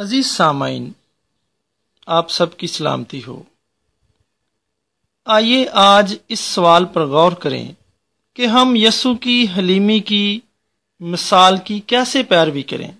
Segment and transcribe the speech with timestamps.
[0.00, 0.92] عزیز سامعین،
[2.06, 3.42] آپ سب کی سلامتی ہو۔
[5.24, 7.72] آئیے آج اس سوال پر غور کریں
[8.34, 10.40] کہ ہم یسو کی، حلیمی کی،
[11.00, 12.92] مثال کی کیسے پیروی کریں۔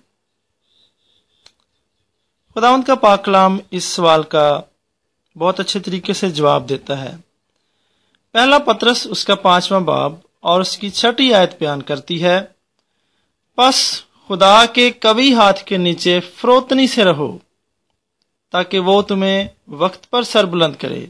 [2.55, 4.61] خداوند کا پاکلام اس سوال کا
[5.37, 7.15] بہت اچھے طریقے سے جواب دیتا ہے۔
[8.31, 12.41] پہلا پترس، اس کا پانچواں باب اور اس کی چھٹی آیت بیان کرتی ہے۔
[13.55, 17.37] پس خدا کے کبھی ہاتھ کے نیچے فروتنی سے رہو،
[18.51, 21.05] تاکہ وہ تمہیں وقت پر سر بلند کرے۔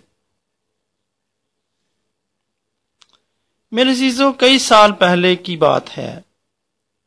[3.71, 6.21] میرے عزیزوں کئی سال پہلے کی بات ہے۔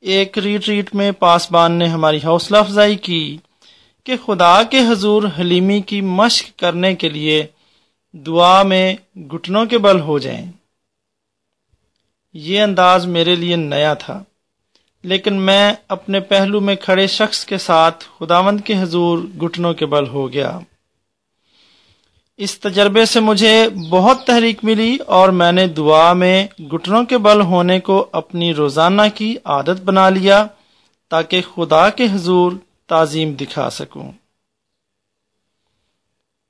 [0.01, 3.39] ایک ریٹ میں پاسبان نے ہماری حوصلہ افزائی کی
[4.05, 7.47] کہ خدا کے حضور حلیمی کی مشق کرنے کے لیے
[8.13, 10.53] دعا میں گٹنوں کے بل ہو جائیں۔
[12.33, 14.25] یہ انداز میرے لیے نیا تھا۔
[15.03, 20.09] لیکن میں اپنے پہلو میں کھڑے شخص کے ساتھ خداوند کے حضور گٹنوں کے بل
[20.09, 20.59] ہو گیا۔
[22.37, 27.41] اس تجربے سے مجھے بہت تحریک ملی اور میں نے دعا میں گٹنوں کے بل
[27.41, 30.47] ہونے کو اپنی روزانہ کی عادت بنا لیا
[31.09, 32.53] تاکہ خدا کے حضور
[32.87, 34.13] تعظیم دکھا سکوں۔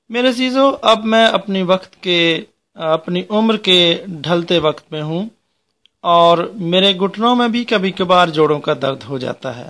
[0.09, 2.41] میرے عزیزو، اب میں اپنی وقت کے،
[2.73, 5.29] اپنی عمر کے ڈھلتے وقت میں ہوں۔
[6.03, 9.69] اور میرے گھٹنوں میں بھی کبھی کبھار جوڑوں کا درد ہو جاتا ہے۔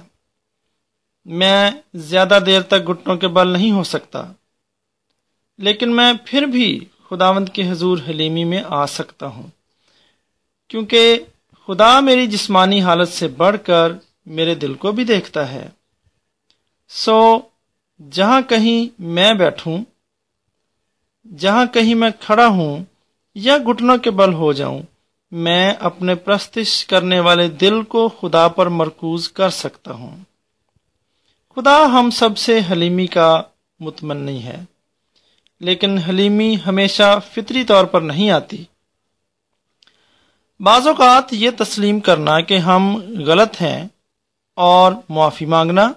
[1.26, 4.31] میں زیادہ دیر تک گھٹنوں کے بل نہیں ہو سکتا،
[5.58, 9.48] لیکن میں پھر بھی خداوند کے حضور حلیمی میں آ سکتا ہوں۔
[10.70, 11.20] کیونکہ
[11.67, 13.92] خدا میری جسمانی حالت سے بڑھ کر
[14.26, 15.70] میرے دل کو بھی دیکھتا ہے۔
[16.89, 17.39] سو
[18.11, 19.78] جہاں کہیں میں بیٹھوں،
[21.38, 22.84] جہاں کہیں میں کھڑا ہوں
[23.36, 24.81] یا گھٹنوں کے بل ہو جاؤں
[25.34, 30.17] میں اپنے پرستش کرنے والے دل کو خدا پر مرکوز کر سکتا ہوں۔
[31.56, 33.42] خدا ہم سب سے حلیمی کا
[33.80, 34.64] مطمن ہے،
[35.59, 38.64] لیکن حلیمی ہمیشہ فطری طور پر نہیں آتی۔
[40.60, 42.95] بعض اوقات یہ تسلیم کرنا کہ ہم
[43.27, 43.88] غلط ہیں
[44.54, 45.92] اور معافی مانگنا،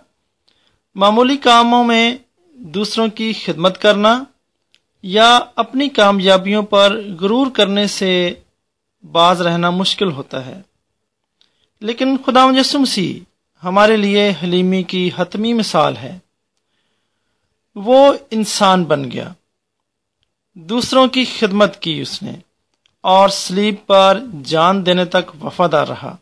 [0.94, 2.16] معمولی کاموں میں
[2.54, 4.24] دوسروں کی خدمت کرنا
[5.02, 8.34] یا اپنی کامیابیوں پر غرور کرنے سے
[9.12, 10.62] باز رہنا مشکل ہوتا ہے۔
[11.80, 13.20] لیکن خدا سی
[13.64, 16.18] ہمارے لیے حلیمی کی حتمی مثال ہے۔
[17.74, 19.32] وہ انسان بن گیا۔
[20.54, 22.32] دوسروں کی خدمت کی اس نے
[23.00, 26.16] اور سلیب پر جان دینے تک وفادار رہا۔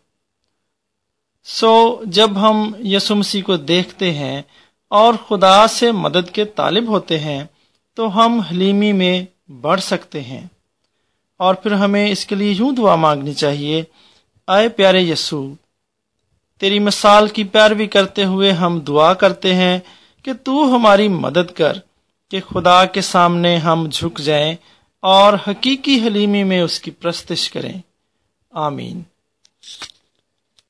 [1.44, 4.42] سو جب ہم یسمسی کو دیکھتے ہیں
[4.88, 7.44] اور خدا سے مدد کے طالب ہوتے ہیں
[7.94, 10.46] تو ہم حلیمی میں بڑھ سکتے ہیں۔
[11.36, 13.82] اور پھر ہمیں اس کے لیے یوں دعا مانگنی چاہیے،
[14.46, 15.54] آئے پیارے یسو،
[16.58, 19.78] تیری مثال کی پیروی کرتے ہوئے ہم دعا کرتے ہیں
[20.22, 21.78] کہ تو ہماری مدد کر
[22.30, 24.54] کہ خدا کے سامنے ہم جھک جائیں
[25.00, 27.72] اور حقیقی حلیمی میں اس کی پرستش کریں۔
[28.50, 29.02] آمین۔